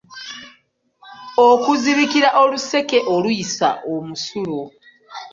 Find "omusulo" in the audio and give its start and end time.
3.95-4.61